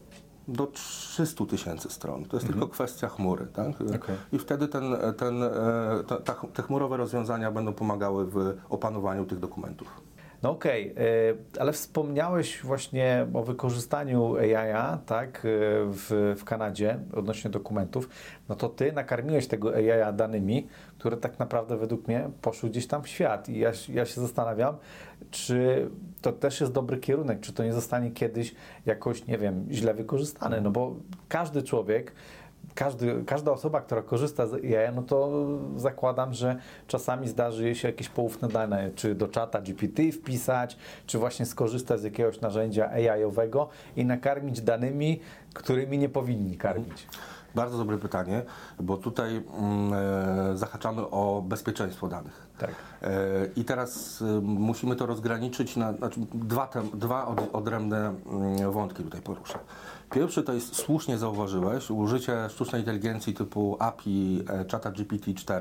[0.48, 2.26] do 300 tysięcy stron.
[2.26, 3.48] To jest tylko kwestia chmury.
[3.54, 3.68] Tak?
[3.82, 4.16] Okej.
[4.32, 4.84] I wtedy ten,
[5.18, 5.50] ten, e,
[6.08, 10.02] ta, ta, te chmurowe rozwiązania będą pomagały w opanowaniu tych dokumentów.
[10.44, 15.40] No okej, e, ale wspomniałeś właśnie o wykorzystaniu AI, tak, e,
[15.86, 18.10] w, w Kanadzie odnośnie dokumentów.
[18.50, 23.04] No to ty nakarmiłeś tego AI danymi, które tak naprawdę według mnie poszły gdzieś tam
[23.04, 23.50] w świat.
[23.50, 24.76] I ja, ja się zastanawiam,
[25.32, 25.90] czy
[26.22, 30.62] to też jest dobry kierunek, czy to nie zostanie kiedyś jakoś, nie wiem, źle wykorzystane.
[30.62, 30.96] No bo
[31.30, 32.14] każdy człowiek
[32.76, 36.56] każdy, każda osoba, która korzysta z AI, no to zakładam, że
[36.88, 42.00] czasami zdarzy jej się jakieś poufne dane, czy do czata GPT wpisać, czy właśnie skorzystać
[42.00, 45.20] z jakiegoś narzędzia AI-owego i nakarmić danymi,
[45.54, 47.08] którymi nie powinni karmić.
[47.56, 48.42] Bardzo dobre pytanie,
[48.80, 52.48] bo tutaj mm, e, zahaczamy o bezpieczeństwo danych.
[52.58, 52.70] Tak.
[53.02, 53.12] E,
[53.56, 59.04] I teraz e, musimy to rozgraniczyć na znaczy dwa, tem, dwa od, odrębne mm, wątki
[59.04, 59.60] tutaj poruszę.
[60.12, 65.52] Pierwszy to jest, słusznie zauważyłeś, użycie sztucznej inteligencji typu API czata GPT-4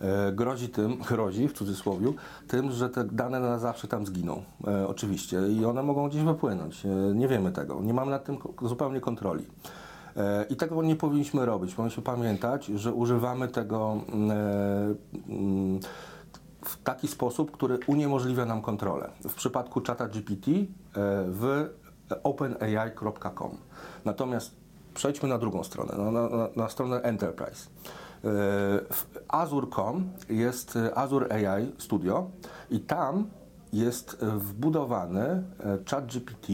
[0.00, 2.12] e, grozi tym, grozi w cudzysłowie,
[2.48, 4.42] tym, że te dane na zawsze tam zginą.
[4.66, 5.48] E, oczywiście.
[5.48, 6.86] I one mogą gdzieś wypłynąć.
[6.86, 7.80] E, nie wiemy tego.
[7.80, 9.46] Nie mamy nad tym zupełnie kontroli.
[10.16, 11.74] E, I tego nie powinniśmy robić.
[11.74, 14.30] Powinniśmy pamiętać, że używamy tego mm,
[15.28, 15.80] mm,
[16.64, 19.10] w taki sposób, który uniemożliwia nam kontrolę.
[19.28, 20.50] W przypadku czata GPT
[21.26, 21.68] w
[22.22, 23.58] openai.com.
[24.04, 24.54] Natomiast
[24.94, 27.66] przejdźmy na drugą stronę, na, na, na stronę Enterprise.
[27.66, 28.28] E,
[28.90, 32.30] W Azure.com jest e, Azure AI Studio
[32.70, 33.26] i tam
[33.72, 35.42] jest e, wbudowany
[35.90, 36.52] chat GPT,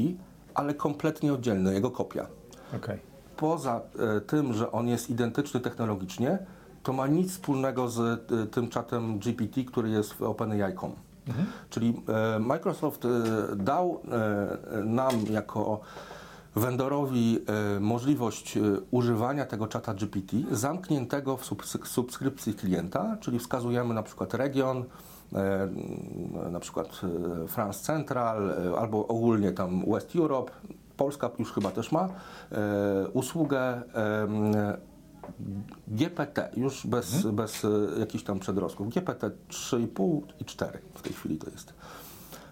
[0.55, 2.27] ale kompletnie oddzielny, jego kopia
[2.77, 2.99] Okej.
[3.37, 3.81] poza
[4.27, 6.39] tym, że on jest identyczny technologicznie,
[6.83, 10.93] to ma nic wspólnego z tym czatem GPT, który jest w OpenAI.com.
[11.71, 13.09] Czyli e, Microsoft e,
[13.57, 14.01] dał
[14.73, 15.81] e, nam jako
[16.57, 17.39] vendorowi
[17.81, 18.59] możliwość
[18.91, 24.85] używania tego czata GPT zamkniętego w subs- subskrypcji klienta, czyli wskazujemy na przykład region,
[26.51, 27.01] na przykład
[27.49, 30.53] France Central albo ogólnie tam West Europe.
[30.97, 32.09] Polska już chyba też ma
[33.13, 33.83] usługę
[35.89, 38.89] GPT, już bez, bez e, jakichś tam przedrostków.
[38.89, 41.75] GPT 3,5 i 4 w tej chwili to jest.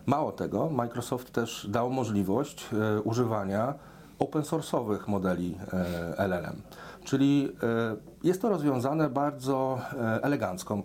[0.07, 3.75] Mało tego, Microsoft też dał możliwość e, używania
[4.19, 6.63] open source'owych modeli e, LLM.
[7.11, 10.83] Czyli e, jest to rozwiązane bardzo e, elegancko,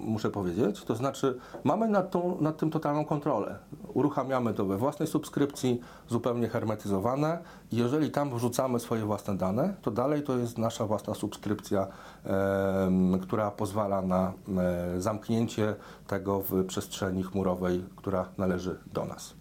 [0.00, 0.84] muszę powiedzieć.
[0.84, 3.58] To znaczy, mamy nad, tą, nad tym totalną kontrolę.
[3.94, 7.38] Uruchamiamy to we własnej subskrypcji, zupełnie hermetyzowane.
[7.72, 11.86] Jeżeli tam wrzucamy swoje własne dane, to dalej to jest nasza własna subskrypcja,
[12.24, 15.74] em, która pozwala na e, zamknięcie
[16.06, 19.34] tego w przestrzeni chmurowej, która należy do nas.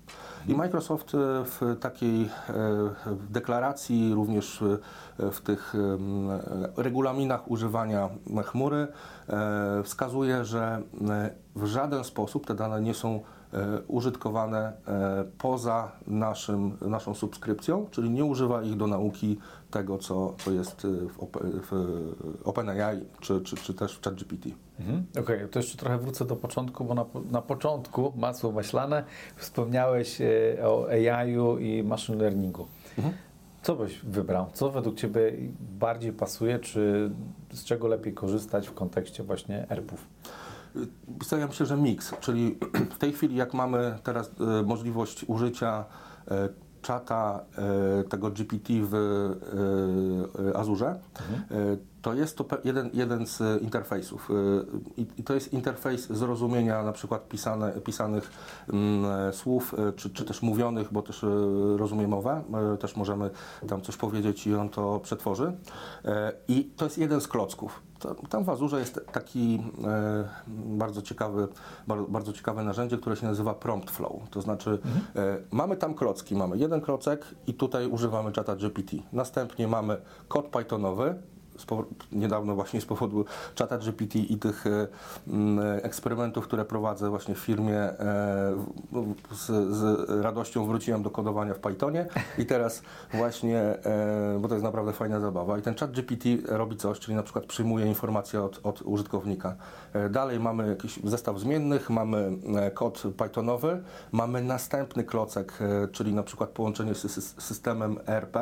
[0.48, 2.30] I Microsoft e, w takiej e,
[3.30, 4.62] deklaracji, również
[5.20, 5.74] e, w tych
[6.78, 8.10] regulaminach używania
[8.46, 8.88] chmury
[9.84, 10.82] wskazuje, że
[11.56, 13.22] w żaden sposób te dane nie są
[13.88, 14.74] użytkowane
[15.38, 19.38] poza naszym, naszą subskrypcją, czyli nie używa ich do nauki
[19.72, 24.50] tego, co, co jest e, w, op- w OpenAI czy, czy, czy też w ChatGPT.
[24.80, 25.06] Mhm.
[25.20, 29.04] Okej, to jeszcze trochę wrócę do początku, bo na, na początku, masło maślane,
[29.36, 30.28] wspomniałeś e,
[30.68, 32.68] o AI-u i machine learningu.
[32.98, 33.16] Mhm.
[33.62, 34.46] Co byś wybrał?
[34.54, 35.34] Co według Ciebie
[35.80, 37.12] bardziej pasuje, czy
[37.54, 40.08] z czego lepiej korzystać w kontekście właśnie ERP-ów?
[41.40, 42.58] Ja myślę, że miks, czyli
[42.96, 44.32] w tej chwili jak mamy teraz
[44.66, 45.86] możliwość użycia
[46.82, 47.46] czata
[48.00, 48.96] e, tego GPT w
[50.54, 54.30] e, Azurze, e, to jest to jeden, jeden z interfejsów.
[54.98, 58.32] I, to jest interfejs zrozumienia na przykład pisane, pisanych
[58.74, 61.26] mm, słów, czy, czy też mówionych, bo też
[61.78, 62.44] rozumie mowę,
[62.80, 63.30] też możemy
[63.68, 65.54] tam coś powiedzieć i on to przetworzy.
[66.48, 67.91] I to jest jeden z klocków.
[68.30, 70.28] Tam w Azurze jest taki e,
[70.78, 71.48] bardzo, ciekawy,
[72.08, 74.30] bardzo, ciekawe narzędzie, które się nazywa Prompt Flow.
[74.30, 74.80] To znaczy
[75.16, 78.98] e, mamy tam klocki, mamy jeden klocek i tutaj używamy czata GPT.
[79.14, 81.16] Następnie mamy kod Pythonowy,
[82.12, 84.88] niedawno właśnie z powodu czata GPT i tych e,
[85.28, 87.96] m, eksperymentów, które prowadzę właśnie w firmie, e,
[88.92, 92.06] w- z, z radością wróciłem do kodowania w Pythonie
[92.38, 92.82] i teraz
[93.14, 97.16] właśnie, e, bo to jest naprawdę fajna zabawa i ten chat GPT robi coś, czyli
[97.16, 99.56] na przykład przyjmuje informacje od, od użytkownika.
[100.10, 102.32] Dalej mamy jakiś zestaw zmiennych, mamy
[102.74, 105.60] kod Pythonowy, mamy następny klocek,
[105.92, 108.38] czyli na przykład połączenie z systemem ERP,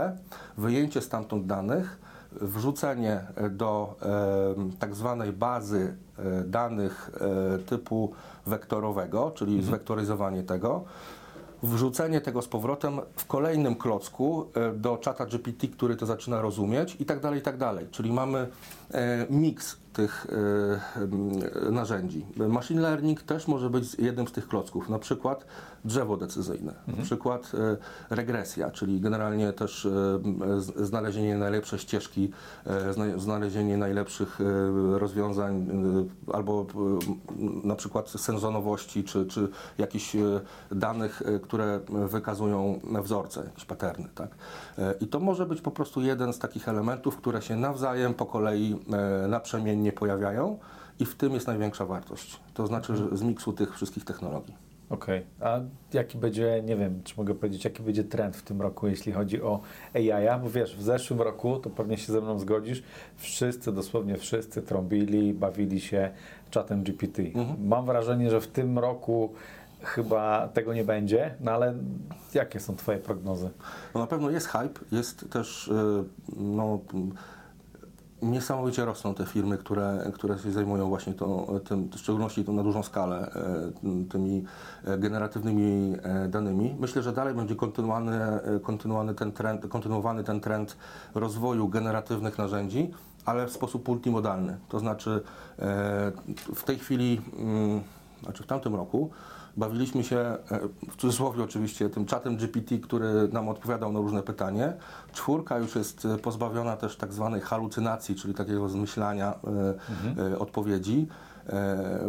[0.58, 1.98] wyjęcie stamtąd danych,
[2.32, 3.96] wrzucenie do
[4.80, 7.12] tak zwanej bazy e, danych
[7.56, 8.14] e, typu
[8.48, 10.84] wektorowego, czyli zwektoryzowanie tego,
[11.64, 16.98] wrzucenie tego z powrotem w kolejnym klocku e, do czata GPT, który to zaczyna rozumieć
[17.00, 17.88] i tak dalej, i tak dalej.
[17.92, 18.48] Czyli mamy
[19.30, 20.28] miks tych
[20.96, 21.32] m,
[21.74, 22.26] narzędzi.
[22.38, 25.46] Machine learning też może być jednym z tych klocków, na przykład
[25.86, 27.52] drzewo decyzyjne, na przykład
[28.12, 29.88] e, regresja, czyli generalnie też
[30.58, 32.32] z- znalezienie najlepszej ścieżki,
[32.92, 34.40] zna- znalezienie najlepszych
[34.94, 35.68] rozwiązań
[36.34, 36.66] albo
[37.64, 39.48] na przykład sensonowości, czy, czy
[39.78, 40.16] jakichś
[40.72, 44.08] danych, które wykazują wzorce, jakieś paterny.
[44.16, 44.30] Tak?
[45.02, 48.80] I to może być po prostu jeden z takich elementów, które się nawzajem po kolei
[49.24, 49.28] e,
[49.80, 50.58] naprzemiennie pojawiają
[51.00, 52.40] i w tym jest największa wartość.
[52.54, 54.70] To znaczy że z miksu tych wszystkich technologii.
[54.90, 55.60] Okej, a
[55.94, 59.42] jaki będzie, nie wiem, czy mogę powiedzieć, jaki będzie trend w tym roku, jeśli chodzi
[59.42, 59.62] o
[59.94, 60.42] AI?
[60.42, 62.84] Bo wiesz, w zeszłym roku, to pewnie się ze mną zgodzisz,
[63.18, 66.12] wszyscy, dosłownie wszyscy trąbili, bawili się
[66.50, 67.24] czatem GPT.
[67.60, 69.34] Mam wrażenie, że w tym roku
[69.82, 71.74] chyba tego nie będzie, no ale
[72.34, 73.50] jakie są Twoje prognozy?
[73.94, 76.04] No na pewno jest hype, jest też e,
[76.36, 76.80] no,
[78.22, 82.64] niesamowicie rosną te firmy, które, które się zajmują właśnie tą, tym, w szczególności tą na
[82.64, 84.44] dużą skalę e, tymi
[84.86, 86.76] e, generatywnymi e, danymi.
[86.80, 88.20] Myślę, że dalej będzie kontynuowany,
[88.64, 90.78] kontynuowany, ten trend, kontynuowany ten trend
[91.16, 92.92] rozwoju generatywnych narzędzi,
[93.26, 94.58] ale w sposób multimodalny.
[94.70, 95.22] To znaczy
[96.56, 97.82] w tej chwili, mm,
[98.24, 99.10] znaczy w tamtym roku
[99.60, 100.38] bawiliśmy się, e,
[100.90, 104.74] w cudzysłowie oczywiście, tym czatem GPT, który nam odpowiadał na różne pytanie.
[105.14, 109.34] Czwórka już jest e, pozbawiona też tak zwanej halucynacji, czyli takiego zmyślania
[110.18, 111.08] e, e, odpowiedzi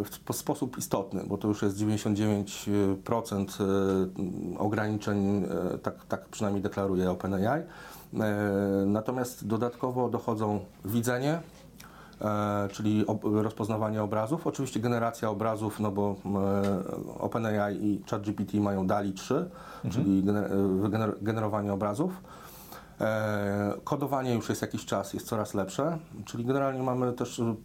[0.03, 5.45] w sp- sposób istotny, bo to już jest 99% e, ograniczeń,
[5.83, 7.61] tak, tak przynajmniej deklaruje OpenAI.
[8.85, 11.41] Natomiast dodatkowo dochodzą widzenie,
[12.71, 14.47] czyli ob, rozpoznawanie obrazów.
[14.47, 19.49] Oczywiście generacja obrazów, no bo e, OpenAI i ChatGPT mają DALI 3,
[19.91, 22.11] czyli gener, generowanie obrazów.
[23.01, 27.57] E, kodowanie już jest jakiś czas, jest coraz lepsze, czyli generalnie mamy też mm,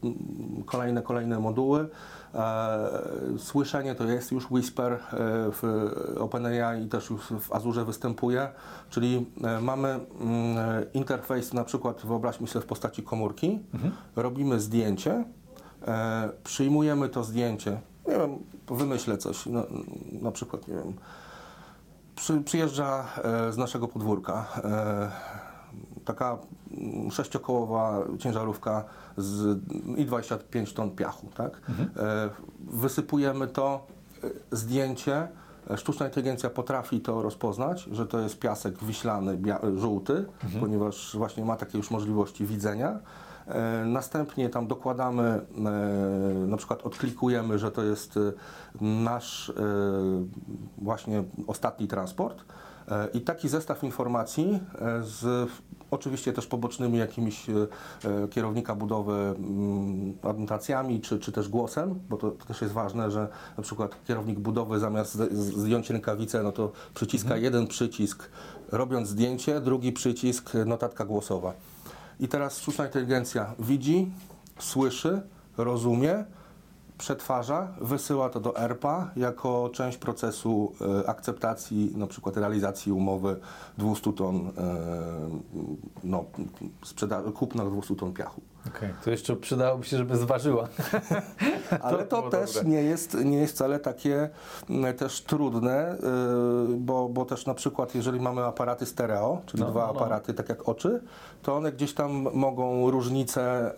[0.66, 1.88] kolejne, kolejne moduły.
[2.34, 2.88] E,
[3.38, 4.98] słyszenie to jest już Whisper e,
[5.52, 8.48] w OpenAI i też już w Azurze występuje,
[8.90, 9.26] czyli
[9.60, 13.58] mamy mm, interfejs na przykład, wyobraźmy sobie w postaci komórki,
[14.16, 15.24] robimy zdjęcie,
[16.44, 19.62] przyjmujemy to zdjęcie, nie wiem, wymyślę coś, no,
[20.22, 20.94] na przykład, nie wiem,
[22.16, 23.04] przy, przyjeżdża
[23.48, 25.10] e, z naszego podwórka e,
[26.04, 26.38] taka
[27.10, 28.84] sześciokołowa ciężarówka
[29.16, 29.58] z,
[29.96, 31.60] i 25 ton piachu, tak?
[31.96, 33.86] E, wysypujemy to,
[34.52, 35.28] zdjęcie,
[35.76, 39.38] sztuczna inteligencja potrafi to rozpoznać, że to jest piasek wiślany,
[39.76, 40.24] żółty,
[40.60, 42.98] ponieważ właśnie ma takie już możliwości widzenia.
[43.48, 45.60] E, Następnie tam dokładamy, e,
[46.46, 48.32] na przykład odklikujemy, że to jest e,
[48.80, 49.52] nasz
[50.78, 52.44] właśnie ostatni transport.
[53.14, 54.60] I taki zestaw informacji
[55.00, 55.50] z
[55.90, 57.46] oczywiście też pobocznymi jakimiś
[58.30, 63.62] kierownika budowy mm, adnotacjami czy, czy też głosem, bo to, też jest ważne, że na
[63.62, 68.28] przykład kierownik budowy zamiast zdjąć rękawicę, no to przyciska jeden przycisk
[68.72, 71.52] robiąc zdjęcie, drugi przycisk notatka głosowa.
[72.20, 74.10] I teraz sztuczna inteligencja widzi,
[74.58, 75.22] słyszy,
[75.56, 76.24] rozumie,
[76.98, 83.40] przetwarza, wysyła to do ERPA jako część procesu e, akceptacji, na przykład realizacji umowy
[83.78, 84.50] 200 ton, e,
[86.04, 86.24] no,
[87.34, 88.40] kupna 200 ton piachu.
[88.68, 90.68] Okej, to jeszcze przydałoby się, żeby zważyła.
[91.82, 92.68] Ale to było też dobre.
[92.70, 94.30] nie jest, nie jest wcale takie
[94.70, 95.98] mm, też trudne, y,
[96.76, 100.00] bo, bo też na przykład jeżeli mamy aparaty stereo, czyli No, dwa no, no.
[100.00, 101.00] aparaty tak jak oczy,
[101.42, 103.72] to one gdzieś tam mogą różnice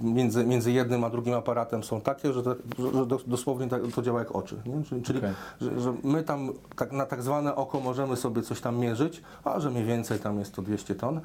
[0.00, 2.54] y, między, między jednym a drugim aparatem są takie, że, to,
[2.92, 4.56] że dos- dosłownie tak, to działa jak oczy.
[4.66, 5.02] Nie?
[5.02, 5.32] Czyli, Okej.
[5.60, 9.60] że, że my tam tak, na tak zwane oko możemy sobie coś tam mierzyć, a
[9.60, 11.20] że mniej więcej tam jest to 200 ton.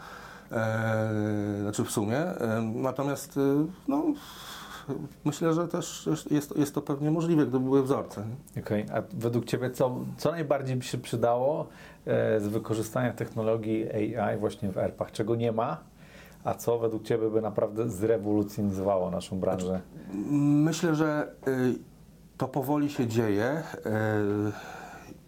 [0.52, 2.18] E, znaczy w sumie.
[2.18, 3.42] E, natomiast y,
[3.88, 4.04] no,
[5.26, 8.24] myślę, że też jest, jest to pewnie możliwe, gdyby były wzorce.
[8.60, 11.68] Okej, a według Ciebie co, co najbardziej by się przydało
[12.06, 15.12] e, z wykorzystania technologii AI właśnie w ERP-ach?
[15.12, 15.78] Czego nie ma,
[16.44, 19.82] a co według Ciebie by naprawdę zrewolucjonizowało naszą branżę?
[20.40, 21.76] Myślę, że y,
[22.38, 23.82] to powoli się dzieje y,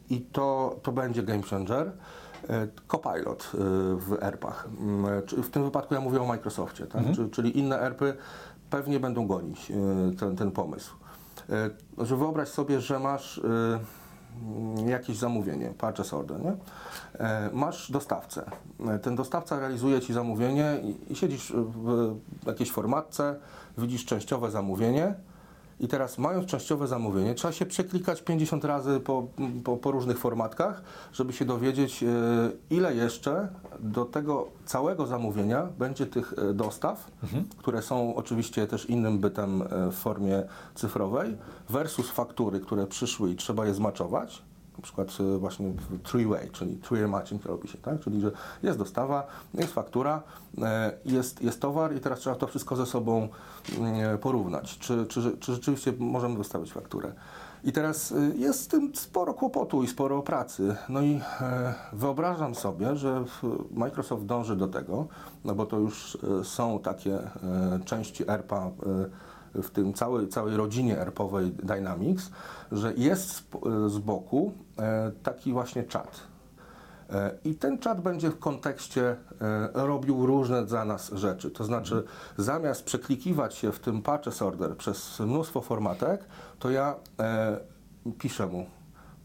[0.10, 1.92] i to, to będzie game changer.
[2.44, 2.48] Y,
[2.88, 3.58] Copilot y,
[3.96, 4.68] w ERP-ach.
[4.80, 7.04] Mm, czy- W tym wypadku ja mówię o Microsoftie, tak?
[7.16, 8.14] Czy- czyli inne ERP-y
[8.70, 9.72] pewnie będą gonić
[10.20, 10.96] ten, ten pomysł.
[11.98, 16.54] Że wyobraź sobie, że masz mm, jakieś zamówienie, purchase order, nie?
[17.20, 18.52] E, Masz dostawcę.
[18.88, 20.78] E, Ten dostawca realizuje Ci zamówienie
[21.10, 22.16] i siedzisz w
[22.48, 23.36] jakiejś formatce,
[23.78, 25.14] widzisz częściowe zamówienie
[25.80, 29.28] i teraz mając częściowe zamówienie, trzeba się przeklikać 50 razy po,
[29.64, 30.82] po, po różnych formatkach,
[31.14, 32.08] żeby się dowiedzieć, e,
[32.70, 33.48] ile jeszcze
[33.80, 37.12] do tego całego zamówienia będzie tych e, dostaw,
[37.58, 40.44] które są oczywiście też innym bytem e, w formie
[40.76, 41.38] cyfrowej,
[41.70, 44.47] versus faktury, które przyszły i trzeba je zmaczować
[44.78, 48.00] na przykład e, właśnie three-way, czyli three matching robi się, tak?
[48.00, 48.32] Czyli, że
[48.64, 50.22] jest dostawa, jest faktura,
[50.62, 53.30] e, jest, jest towar i teraz trzeba to wszystko ze sobą
[53.78, 54.78] mm, porównać.
[54.78, 57.12] Czy, czy, czy rzeczywiście możemy wystawić fakturę?
[57.64, 60.76] I teraz e, jest z tym sporo kłopotu i sporo pracy.
[60.90, 61.22] No i
[61.94, 63.24] wyobrażam sobie, że
[63.72, 65.08] Microsoft dąży do tego,
[65.46, 67.20] no bo to już są takie
[67.86, 68.72] części ERPA
[69.56, 72.32] w tym całej, całej rodzinie ERP-owej Dynamics,
[72.72, 73.44] że jest
[73.88, 76.20] z boku e, taki właśnie czat.
[77.10, 81.52] E, I ten czat będzie w kontekście e, robił różne dla nas rzeczy.
[81.52, 82.04] To znaczy,
[82.38, 86.26] zamiast przeklikiwać się w tym purchase order przez mnóstwo formatek,
[86.60, 86.96] to ja
[88.20, 88.66] piszę mu.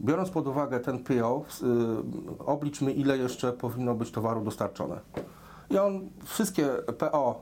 [0.01, 1.65] Biorąc pod uwagę ten PO, s- y,
[2.45, 4.99] oblicz mi, ile jeszcze powinno być towaru dostarczone.
[5.69, 7.41] I on wszystkie PO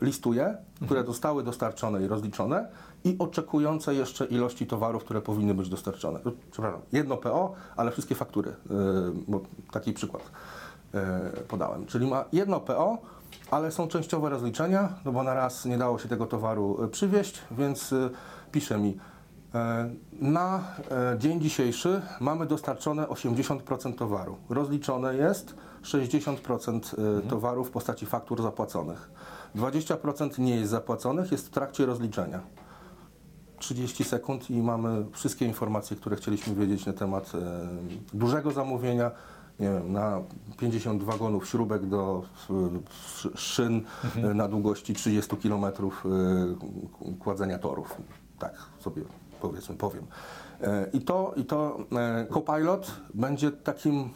[0.00, 2.68] y, listuje, które zostały dostarczone i rozliczone
[3.04, 6.20] i oczekujące jeszcze ilości towarów, które powinny być dostarczone.
[6.50, 8.54] Przepraszam, jedno PO, ale wszystkie faktury, y,
[9.28, 10.22] bo taki przykład
[10.94, 11.86] y, podałem.
[11.86, 12.98] Czyli ma jedno PO,
[13.50, 17.94] ale są częściowe rozliczenia, no bo na raz nie dało się tego towaru przywieźć, więc
[18.52, 18.98] pisze mi,
[20.12, 24.36] Na e, dzień dzisiejszy mamy dostarczone 80% towaru.
[24.48, 29.10] Rozliczone jest 60% e, towaru w postaci faktur zapłaconych.
[29.56, 32.40] 20% nie jest zapłaconych, jest w trakcie rozliczenia.
[33.58, 37.68] 30 sekund i mamy wszystkie informacje, które chcieliśmy wiedzieć na temat e,
[38.14, 39.10] dużego zamówienia.
[39.60, 40.20] Nie wiem, na
[40.58, 42.54] 50 wagonów śrubek do e,
[42.90, 43.84] sz- szyn
[44.16, 45.70] e, na długości 30 km e,
[47.18, 47.96] kładzenia torów.
[48.38, 49.02] Tak sobie
[49.40, 50.06] powiedzmy powiem.
[50.60, 54.10] E, I to, i to e, Copilot będzie takim,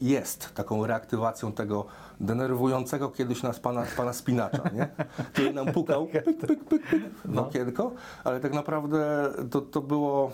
[0.00, 1.86] jest taką reaktywacją tego
[2.20, 4.88] denerwującego kiedyś nas pana, pana spinacza, nie?
[5.32, 7.46] który nam pukał pyk, pyk, pyk, pyk w No.
[7.46, 7.92] okienko,
[8.24, 10.30] ale tak naprawdę to, to było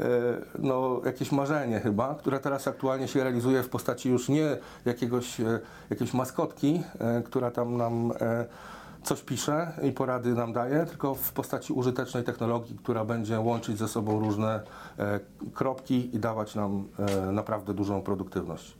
[0.00, 0.04] e,
[0.58, 5.36] no, jakieś marzenie chyba, które teraz aktualnie się realizuje w postaci już nie jakiegoś,
[5.90, 6.82] jakiejś maskotki,
[7.24, 8.12] która tam nam
[9.04, 13.88] coś pisze i porady nam daje, tylko w postaci użytecznej technologii, która będzie łączyć ze
[13.88, 14.60] sobą różne
[14.98, 15.20] e,
[15.54, 18.76] kropki i dawać nam e, naprawdę dużą produktywność.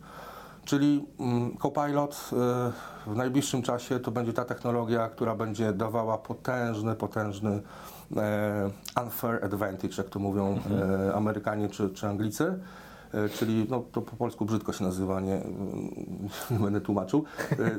[0.65, 6.95] Czyli mm, Copilot e, w najbliższym czasie to będzie ta technologia, która będzie dawała potężny,
[6.95, 7.63] potężny
[9.03, 10.59] unfair advantage, jak to mówią
[11.09, 12.59] e, Amerykanie czy, czy Anglicy.
[13.15, 15.41] E, czyli no, to po polsku brzydko się nazywa, nie,
[16.51, 17.25] nie będę tłumaczył.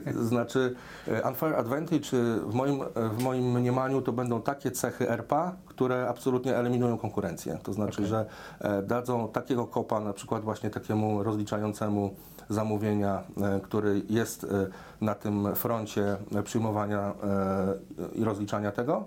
[0.07, 0.75] E, Znaczy
[1.07, 2.09] e, unfair advantage
[2.47, 7.59] w moim, w moim mniemaniu to będą takie cechy RPA, które absolutnie eliminują konkurencję.
[7.63, 8.05] To znaczy, Okej.
[8.05, 8.25] że
[8.83, 12.15] dadzą takiego kopa na przykład właśnie takiemu rozliczającemu
[12.49, 13.23] zamówienia,
[13.63, 14.45] który jest
[15.01, 17.13] na tym froncie przyjmowania
[18.15, 19.05] i rozliczania tego,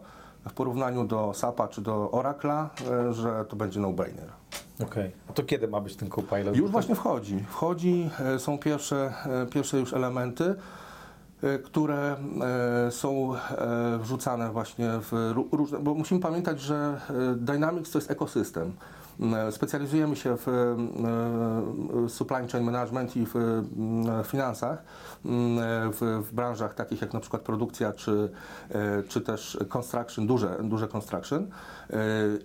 [0.49, 4.38] w porównaniu do SAP-a czy do Oracla, e, że to będzie no-brainer.
[4.83, 5.11] Okej.
[5.29, 6.57] A to kiedy ma być ten Copilot?
[6.57, 7.45] Już właśnie wchodzi.
[7.49, 10.55] Wchodzi, e, są pierwsze, e, pierwsze już elementy,
[11.43, 12.17] e, które
[12.91, 13.33] są
[13.99, 17.01] wrzucane właśnie w ró- różne, bo musimy pamiętać, że
[17.37, 18.73] Dynamics to jest ekosystem.
[19.21, 23.65] M, Specjalizujemy się w e, supply chain management i w
[24.25, 24.83] finansach,
[25.25, 25.59] m,
[25.93, 28.31] w, w branżach takich jak na przykład produkcja czy,
[28.71, 31.43] e, czy też construction, duże, duże construction.
[31.91, 31.97] E,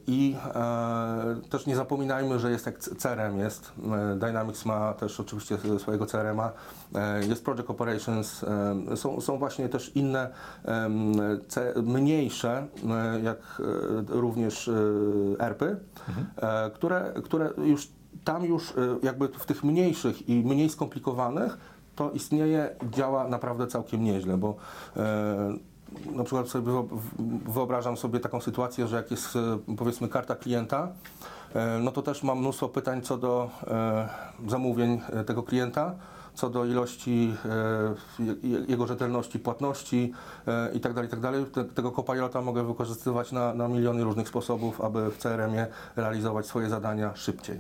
[0.08, 3.72] I e, też nie zapominajmy, że jest jak CRM jest.
[4.14, 6.52] E, Dynamics ma też oczywiście swojego CRM-a.
[6.96, 8.44] E, Jest Project Operations.
[8.92, 10.30] e, Są, są właśnie też inne
[11.84, 13.64] mniejsze, e, jak e,
[14.08, 14.74] również e,
[15.40, 15.78] ERPy,
[16.38, 17.88] e, które, które już
[18.24, 21.58] tam już e, jakby w tych mniejszych i mniej skomplikowanych
[21.96, 24.56] to istnieje, działa naprawdę całkiem nieźle, bo
[24.98, 25.54] e,
[26.12, 26.72] na przykład sobie
[27.46, 30.88] wyobrażam sobie taką sytuację, że jak jest e, powiedzmy karta klienta,
[31.82, 33.50] no to też mam mnóstwo pytań co do
[34.48, 35.96] zamówień tego klienta,
[36.34, 40.14] co do ilości e, je- jego rzetelności płatności
[40.48, 41.10] e, i tak dalej,
[41.44, 46.46] i tak Tego copilota mogę wykorzystywać na, na miliony różnych sposobów, aby w CRM-ie realizować
[46.46, 47.60] swoje zadania szybciej.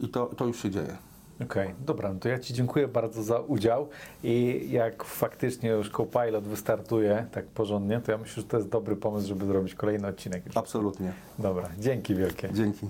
[0.00, 0.96] I to, to już się dzieje.
[1.42, 3.88] Okej, dobra, no to ja Ci dziękuję bardzo za udział
[4.22, 8.96] i jak faktycznie już Copilot wystartuje tak porządnie, to ja myślę, że to jest dobry
[8.96, 10.42] pomysł, żeby zrobić kolejny odcinek.
[10.54, 11.12] Absolutnie.
[11.38, 12.50] Dobra, dzięki wielkie.
[12.52, 12.88] Dzięki.